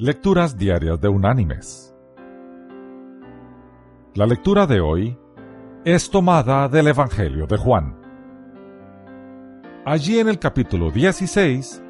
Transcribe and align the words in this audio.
Lecturas 0.00 0.56
Diarias 0.56 1.00
de 1.00 1.08
Unánimes. 1.08 1.92
La 4.14 4.26
lectura 4.26 4.64
de 4.64 4.80
hoy 4.80 5.18
es 5.84 6.08
tomada 6.08 6.68
del 6.68 6.86
Evangelio 6.86 7.48
de 7.48 7.56
Juan. 7.56 7.98
Allí 9.84 10.20
en 10.20 10.28
el 10.28 10.38
capítulo 10.38 10.92
16 10.92 11.82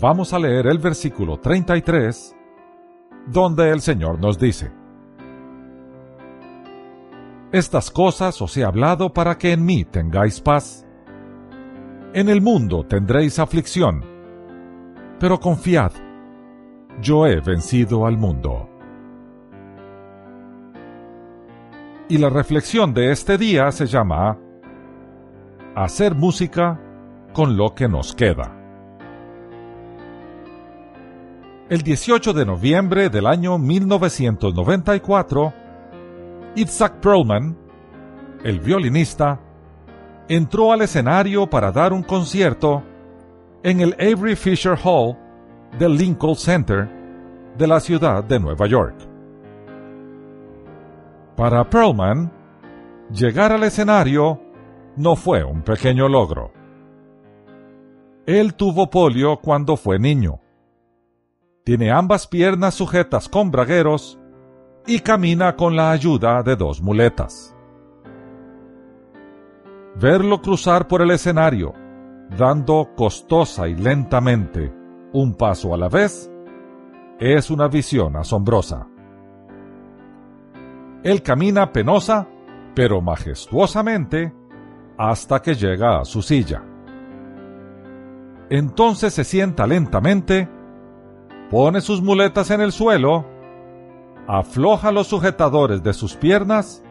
vamos 0.00 0.32
a 0.32 0.40
leer 0.40 0.66
el 0.66 0.78
versículo 0.78 1.38
33, 1.38 2.34
donde 3.28 3.70
el 3.70 3.80
Señor 3.80 4.18
nos 4.18 4.36
dice, 4.36 4.72
Estas 7.52 7.92
cosas 7.92 8.42
os 8.42 8.56
he 8.56 8.64
hablado 8.64 9.14
para 9.14 9.38
que 9.38 9.52
en 9.52 9.64
mí 9.64 9.84
tengáis 9.84 10.40
paz. 10.40 10.84
En 12.12 12.28
el 12.28 12.42
mundo 12.42 12.84
tendréis 12.84 13.38
aflicción, 13.38 14.04
pero 15.20 15.38
confiad, 15.38 15.92
yo 17.00 17.26
he 17.26 17.40
vencido 17.40 18.06
al 18.06 18.16
mundo. 18.16 18.68
Y 22.08 22.18
la 22.18 22.28
reflexión 22.28 22.92
de 22.92 23.12
este 23.12 23.38
día 23.38 23.70
se 23.70 23.86
llama 23.86 24.36
Hacer 25.76 26.14
música 26.14 26.80
con 27.32 27.56
lo 27.56 27.74
que 27.74 27.88
nos 27.88 28.14
queda. 28.14 28.56
El 31.68 31.82
18 31.82 32.32
de 32.32 32.44
noviembre 32.44 33.08
del 33.10 33.26
año 33.26 33.56
1994, 33.56 35.54
Itzhak 36.56 36.98
Perlman, 37.00 37.56
el 38.42 38.58
violinista, 38.58 39.40
entró 40.28 40.72
al 40.72 40.82
escenario 40.82 41.48
para 41.48 41.70
dar 41.70 41.92
un 41.92 42.02
concierto 42.02 42.82
en 43.62 43.80
el 43.80 43.94
Avery 43.94 44.34
Fisher 44.34 44.76
Hall 44.82 45.16
del 45.78 45.96
Lincoln 45.96 46.36
Center 46.36 46.88
de 47.56 47.66
la 47.66 47.80
ciudad 47.80 48.24
de 48.24 48.40
Nueva 48.40 48.66
York. 48.66 48.94
Para 51.36 51.68
Perlman, 51.68 52.30
llegar 53.12 53.52
al 53.52 53.62
escenario 53.64 54.40
no 54.96 55.16
fue 55.16 55.42
un 55.44 55.62
pequeño 55.62 56.08
logro. 56.08 56.52
Él 58.26 58.54
tuvo 58.54 58.90
polio 58.90 59.38
cuando 59.38 59.76
fue 59.76 59.98
niño. 59.98 60.40
Tiene 61.64 61.90
ambas 61.90 62.26
piernas 62.26 62.74
sujetas 62.74 63.28
con 63.28 63.50
bragueros 63.50 64.18
y 64.86 65.00
camina 65.00 65.56
con 65.56 65.76
la 65.76 65.90
ayuda 65.90 66.42
de 66.42 66.56
dos 66.56 66.80
muletas. 66.80 67.54
Verlo 69.96 70.40
cruzar 70.40 70.88
por 70.88 71.02
el 71.02 71.10
escenario, 71.10 71.74
dando 72.36 72.90
costosa 72.96 73.68
y 73.68 73.74
lentamente 73.74 74.79
un 75.12 75.34
paso 75.34 75.74
a 75.74 75.76
la 75.76 75.88
vez, 75.88 76.30
es 77.18 77.50
una 77.50 77.68
visión 77.68 78.16
asombrosa. 78.16 78.86
Él 81.02 81.22
camina 81.22 81.72
penosa, 81.72 82.28
pero 82.74 83.00
majestuosamente, 83.00 84.32
hasta 84.98 85.40
que 85.40 85.54
llega 85.54 86.00
a 86.00 86.04
su 86.04 86.22
silla. 86.22 86.62
Entonces 88.50 89.14
se 89.14 89.24
sienta 89.24 89.66
lentamente, 89.66 90.48
pone 91.50 91.80
sus 91.80 92.02
muletas 92.02 92.50
en 92.50 92.60
el 92.60 92.72
suelo, 92.72 93.24
afloja 94.26 94.92
los 94.92 95.06
sujetadores 95.06 95.82
de 95.82 95.92
sus 95.92 96.16
piernas, 96.16 96.82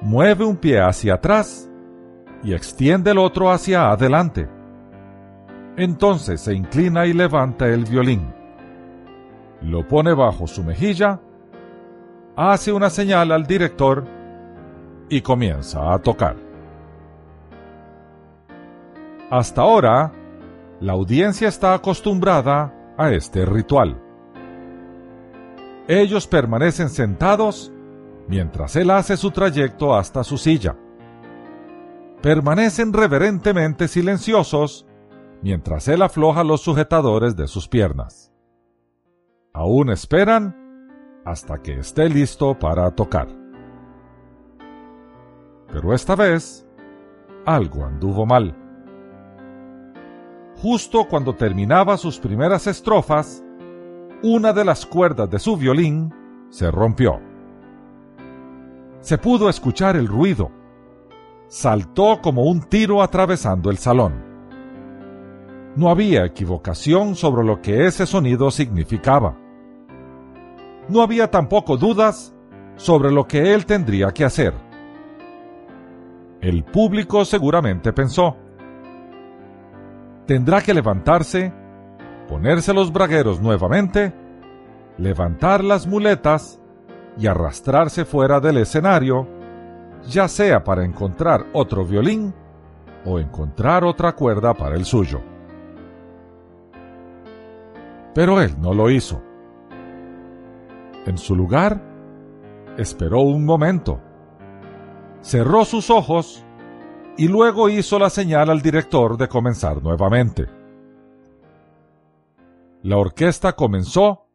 mueve 0.00 0.44
un 0.44 0.56
pie 0.56 0.80
hacia 0.80 1.14
atrás, 1.14 1.70
y 2.42 2.54
extiende 2.54 3.10
el 3.10 3.18
otro 3.18 3.50
hacia 3.50 3.90
adelante. 3.90 4.48
Entonces 5.78 6.40
se 6.40 6.54
inclina 6.54 7.06
y 7.06 7.12
levanta 7.12 7.68
el 7.68 7.84
violín. 7.84 8.34
Lo 9.62 9.86
pone 9.86 10.12
bajo 10.12 10.48
su 10.48 10.64
mejilla, 10.64 11.20
hace 12.34 12.72
una 12.72 12.90
señal 12.90 13.30
al 13.30 13.46
director 13.46 14.04
y 15.08 15.20
comienza 15.20 15.94
a 15.94 15.98
tocar. 16.00 16.34
Hasta 19.30 19.62
ahora, 19.62 20.12
la 20.80 20.94
audiencia 20.94 21.46
está 21.46 21.74
acostumbrada 21.74 22.74
a 22.96 23.12
este 23.12 23.46
ritual. 23.46 24.02
Ellos 25.86 26.26
permanecen 26.26 26.88
sentados 26.88 27.72
mientras 28.26 28.74
él 28.74 28.90
hace 28.90 29.16
su 29.16 29.30
trayecto 29.30 29.94
hasta 29.94 30.24
su 30.24 30.38
silla 30.38 30.74
permanecen 32.20 32.92
reverentemente 32.92 33.86
silenciosos 33.86 34.87
mientras 35.42 35.88
él 35.88 36.02
afloja 36.02 36.44
los 36.44 36.60
sujetadores 36.60 37.36
de 37.36 37.46
sus 37.46 37.68
piernas. 37.68 38.32
Aún 39.52 39.90
esperan 39.90 40.56
hasta 41.24 41.62
que 41.62 41.78
esté 41.78 42.08
listo 42.08 42.58
para 42.58 42.90
tocar. 42.90 43.28
Pero 45.70 45.92
esta 45.94 46.16
vez, 46.16 46.66
algo 47.44 47.84
anduvo 47.84 48.24
mal. 48.24 48.56
Justo 50.62 51.06
cuando 51.08 51.34
terminaba 51.34 51.96
sus 51.96 52.18
primeras 52.18 52.66
estrofas, 52.66 53.44
una 54.22 54.52
de 54.52 54.64
las 54.64 54.86
cuerdas 54.86 55.30
de 55.30 55.38
su 55.38 55.56
violín 55.56 56.12
se 56.50 56.70
rompió. 56.70 57.20
Se 59.00 59.18
pudo 59.18 59.48
escuchar 59.48 59.96
el 59.96 60.08
ruido 60.08 60.50
saltó 61.48 62.20
como 62.22 62.44
un 62.44 62.60
tiro 62.60 63.02
atravesando 63.02 63.70
el 63.70 63.78
salón. 63.78 64.37
No 65.78 65.90
había 65.90 66.24
equivocación 66.24 67.14
sobre 67.14 67.46
lo 67.46 67.62
que 67.62 67.86
ese 67.86 68.04
sonido 68.04 68.50
significaba. 68.50 69.36
No 70.88 71.02
había 71.02 71.30
tampoco 71.30 71.76
dudas 71.76 72.34
sobre 72.74 73.12
lo 73.12 73.28
que 73.28 73.54
él 73.54 73.64
tendría 73.64 74.10
que 74.10 74.24
hacer. 74.24 74.54
El 76.40 76.64
público 76.64 77.24
seguramente 77.24 77.92
pensó, 77.92 78.36
tendrá 80.26 80.62
que 80.62 80.74
levantarse, 80.74 81.52
ponerse 82.28 82.74
los 82.74 82.92
bragueros 82.92 83.40
nuevamente, 83.40 84.12
levantar 84.96 85.62
las 85.62 85.86
muletas 85.86 86.60
y 87.16 87.28
arrastrarse 87.28 88.04
fuera 88.04 88.40
del 88.40 88.56
escenario 88.56 89.28
ya 90.08 90.26
sea 90.26 90.64
para 90.64 90.84
encontrar 90.84 91.46
otro 91.52 91.84
violín 91.84 92.34
o 93.04 93.20
encontrar 93.20 93.84
otra 93.84 94.16
cuerda 94.16 94.54
para 94.54 94.74
el 94.74 94.84
suyo. 94.84 95.37
Pero 98.14 98.40
él 98.40 98.60
no 98.60 98.74
lo 98.74 98.90
hizo. 98.90 99.22
En 101.06 101.18
su 101.18 101.34
lugar, 101.34 101.82
esperó 102.76 103.20
un 103.20 103.44
momento, 103.44 104.00
cerró 105.20 105.64
sus 105.64 105.90
ojos 105.90 106.44
y 107.16 107.28
luego 107.28 107.68
hizo 107.68 107.98
la 107.98 108.10
señal 108.10 108.50
al 108.50 108.62
director 108.62 109.16
de 109.16 109.28
comenzar 109.28 109.82
nuevamente. 109.82 110.46
La 112.82 112.96
orquesta 112.96 113.54
comenzó 113.54 114.28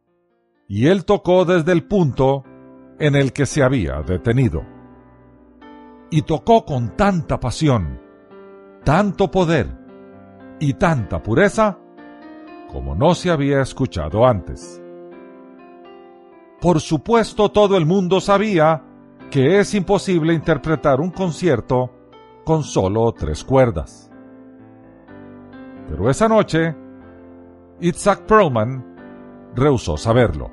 y 0.68 0.88
él 0.88 1.04
tocó 1.04 1.44
desde 1.44 1.72
el 1.72 1.86
punto 1.86 2.44
en 2.98 3.14
el 3.14 3.32
que 3.32 3.46
se 3.46 3.62
había 3.62 4.02
detenido 4.02 4.62
y 6.10 6.22
tocó 6.22 6.64
con 6.64 6.96
tanta 6.96 7.40
pasión, 7.40 8.00
tanto 8.84 9.30
poder 9.30 9.68
y 10.60 10.74
tanta 10.74 11.22
pureza 11.22 11.78
como 12.74 12.96
no 12.96 13.14
se 13.14 13.30
había 13.30 13.62
escuchado 13.62 14.26
antes. 14.26 14.82
Por 16.60 16.80
supuesto 16.80 17.48
todo 17.50 17.76
el 17.76 17.86
mundo 17.86 18.20
sabía 18.20 18.82
que 19.30 19.60
es 19.60 19.74
imposible 19.74 20.34
interpretar 20.34 21.00
un 21.00 21.10
concierto 21.10 21.92
con 22.44 22.64
solo 22.64 23.12
tres 23.12 23.44
cuerdas. 23.44 24.10
Pero 25.88 26.10
esa 26.10 26.28
noche, 26.28 26.74
Itzhak 27.80 28.22
Perlman 28.22 29.52
rehusó 29.54 29.96
saberlo. 29.96 30.50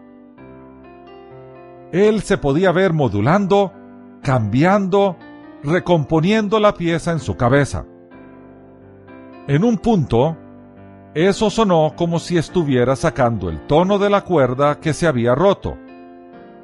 Él 1.91 2.21
se 2.21 2.37
podía 2.37 2.71
ver 2.71 2.93
modulando, 2.93 3.73
cambiando 4.21 5.17
recomponiendo 5.63 6.59
la 6.59 6.75
pieza 6.75 7.11
en 7.13 7.19
su 7.19 7.35
cabeza. 7.35 7.85
En 9.47 9.63
un 9.63 9.79
punto, 9.79 10.37
eso 11.13 11.49
sonó 11.49 11.93
como 11.95 12.19
si 12.19 12.37
estuviera 12.37 12.95
sacando 12.95 13.49
el 13.49 13.59
tono 13.67 13.99
de 13.99 14.09
la 14.09 14.21
cuerda 14.21 14.79
que 14.79 14.93
se 14.93 15.07
había 15.07 15.35
roto 15.35 15.77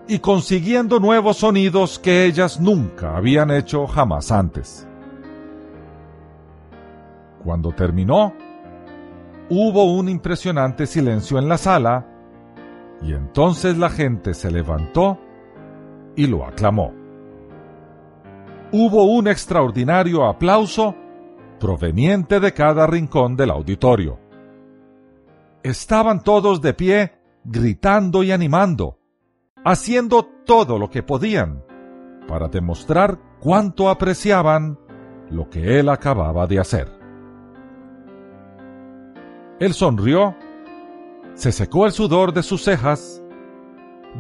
y 0.08 0.20
consiguiendo 0.20 1.00
nuevos 1.00 1.38
sonidos 1.38 2.00
que 2.00 2.26
ellas 2.26 2.60
nunca 2.60 3.18
habían 3.18 3.52
hecho 3.52 3.88
jamás 3.88 4.32
antes. 4.32 4.88
Cuando 7.44 7.72
terminó, 7.72 8.34
hubo 9.50 9.94
un 9.94 10.08
impresionante 10.10 10.86
silencio 10.86 11.38
en 11.40 11.50
la 11.50 11.58
sala 11.58 12.06
y 13.02 13.14
entonces 13.14 13.78
la 13.78 13.90
gente 13.90 14.34
se 14.34 14.50
levantó 14.50 15.20
y 16.16 16.26
lo 16.28 16.46
aclamó 16.46 16.94
hubo 18.72 19.06
un 19.06 19.28
extraordinario 19.28 20.26
aplauso 20.26 20.96
proveniente 21.60 22.40
de 22.40 22.54
cada 22.54 22.86
rincón 22.88 23.36
del 23.36 23.52
auditorio. 23.52 24.20
Estaban 25.68 26.24
todos 26.24 26.62
de 26.62 26.74
pie 26.74 27.12
gritando 27.44 28.24
y 28.24 28.32
animando, 28.32 29.00
haciendo 29.66 30.24
todo 30.46 30.80
lo 30.80 30.90
que 30.90 31.04
podían 31.04 31.62
para 32.26 32.48
demostrar 32.48 33.20
cuánto 33.42 33.90
apreciaban 33.90 34.80
lo 35.30 35.50
que 35.50 35.78
él 35.78 35.90
acababa 35.90 36.48
de 36.48 36.60
hacer. 36.60 36.90
Él 39.60 39.74
sonrió, 39.74 40.38
se 41.34 41.52
secó 41.52 41.86
el 41.86 41.92
sudor 41.92 42.32
de 42.32 42.44
sus 42.44 42.64
cejas, 42.64 43.22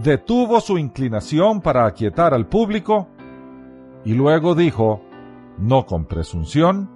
detuvo 0.03 0.59
su 0.59 0.77
inclinación 0.77 1.61
para 1.61 1.85
aquietar 1.85 2.33
al 2.33 2.47
público 2.47 3.07
y 4.03 4.15
luego 4.15 4.53
dijo, 4.53 5.01
no 5.57 5.85
con 5.85 6.07
presunción, 6.07 6.91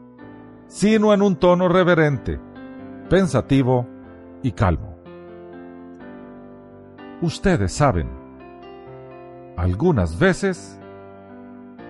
sino 0.67 1.13
en 1.13 1.21
un 1.21 1.37
tono 1.37 1.69
reverente, 1.69 2.37
pensativo 3.09 3.87
y 4.43 4.51
calmo. 4.51 4.95
Ustedes 7.21 7.71
saben, 7.71 8.09
algunas 9.57 10.17
veces 10.17 10.79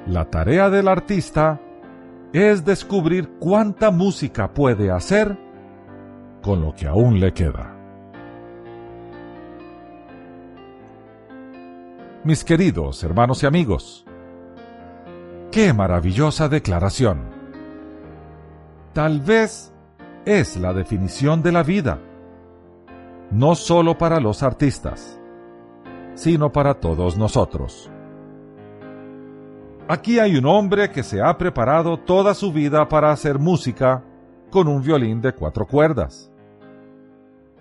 la 0.07 0.30
tarea 0.30 0.69
del 0.69 0.88
artista 0.88 1.59
es 2.33 2.65
descubrir 2.65 3.30
cuánta 3.39 3.92
música 3.92 4.53
puede 4.53 4.92
hacer 4.92 5.38
con 6.42 6.62
lo 6.62 6.74
que 6.74 6.88
aún 6.88 7.19
le 7.19 7.33
queda. 7.33 7.77
Mis 12.24 12.44
queridos 12.44 13.03
hermanos 13.03 13.42
y 13.44 13.45
amigos, 13.48 14.06
qué 15.51 15.74
maravillosa 15.74 16.50
declaración. 16.50 17.21
Tal 18.94 19.21
vez 19.21 19.74
es 20.25 20.57
la 20.57 20.74
definición 20.74 21.42
de 21.42 21.51
la 21.51 21.63
vida, 21.63 22.00
no 23.31 23.56
solo 23.56 23.98
para 23.98 24.19
los 24.19 24.44
artistas, 24.44 25.19
sino 26.16 26.51
para 26.51 26.75
todos 26.75 27.18
nosotros. 27.18 27.89
Aquí 29.88 30.19
hay 30.19 30.38
un 30.38 30.45
hombre 30.45 30.92
que 30.92 31.04
se 31.04 31.22
ha 31.22 31.38
preparado 31.38 31.98
toda 31.98 32.33
su 32.33 32.51
vida 32.51 32.88
para 32.88 33.12
hacer 33.12 33.39
música 33.39 34.04
con 34.50 34.68
un 34.68 34.81
violín 34.81 35.22
de 35.22 35.33
cuatro 35.33 35.66
cuerdas, 35.66 36.31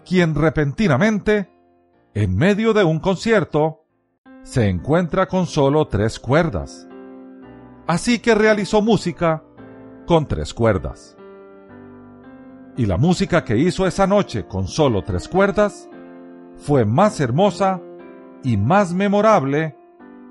quien 0.05 0.35
repentinamente, 0.35 1.51
en 2.15 2.35
medio 2.35 2.73
de 2.73 2.85
un 2.85 2.99
concierto, 2.99 3.85
se 4.43 4.69
encuentra 4.69 5.27
con 5.27 5.47
solo 5.47 5.87
tres 5.87 6.19
cuerdas. 6.19 6.89
Así 7.87 8.19
que 8.19 8.35
realizó 8.35 8.83
música 8.83 9.43
con 10.07 10.27
tres 10.27 10.55
cuerdas. 10.55 11.17
Y 12.77 12.87
la 12.87 12.97
música 12.97 13.45
que 13.45 13.57
hizo 13.57 13.87
esa 13.87 14.07
noche 14.07 14.47
con 14.47 14.67
solo 14.67 15.03
tres 15.03 15.29
cuerdas 15.29 15.89
fue 16.57 16.85
más 16.85 17.21
hermosa 17.21 17.81
y 18.43 18.57
más 18.57 18.93
memorable 18.93 19.77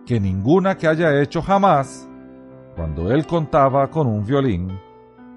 que 0.06 0.20
ninguna 0.20 0.78
que 0.78 0.88
haya 0.88 1.22
hecho 1.22 1.42
jamás 1.42 2.10
cuando 2.76 3.12
él 3.12 3.28
contaba 3.28 3.90
con 3.90 4.08
un 4.08 4.26
violín 4.26 4.80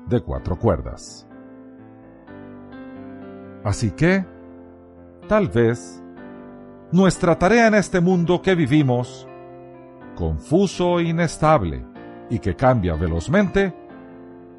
de 0.07 0.21
cuatro 0.21 0.57
cuerdas. 0.57 1.27
Así 3.65 3.91
que, 3.91 4.25
tal 5.29 5.49
vez, 5.49 6.03
nuestra 6.91 7.39
tarea 7.39 7.67
en 7.67 7.75
este 7.75 8.01
mundo 8.01 8.43
que 8.43 8.55
vivimos, 8.55 9.27
confuso 10.15 11.01
e 11.01 11.05
inestable 11.05 11.85
y 12.31 12.39
que 12.39 12.55
cambia 12.55 12.95
velozmente, 12.95 13.75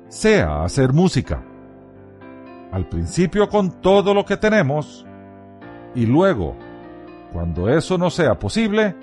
sea 0.07 0.63
hacer 0.63 0.93
música. 0.93 1.43
Al 2.73 2.89
principio 2.89 3.47
con 3.49 3.81
todo 3.81 4.15
lo 4.15 4.25
que 4.25 4.35
tenemos 4.35 5.05
y 5.93 6.07
luego, 6.07 6.55
cuando 7.31 7.69
eso 7.69 7.99
no 7.99 8.09
sea 8.09 8.39
posible, 8.39 8.95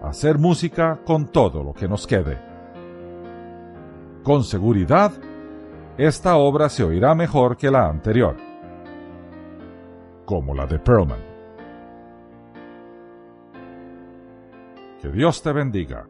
hacer 0.00 0.38
música 0.38 1.00
con 1.04 1.26
todo 1.26 1.64
lo 1.64 1.72
que 1.74 1.88
nos 1.88 2.06
quede. 2.06 2.38
Con 4.22 4.44
seguridad, 4.44 5.10
esta 5.98 6.36
obra 6.36 6.68
se 6.68 6.84
oirá 6.84 7.16
mejor 7.16 7.56
que 7.56 7.68
la 7.68 7.88
anterior, 7.88 8.36
como 10.24 10.54
la 10.54 10.64
de 10.64 10.78
Perlman. 10.78 11.20
Que 15.02 15.08
Dios 15.08 15.42
te 15.42 15.52
bendiga. 15.52 16.06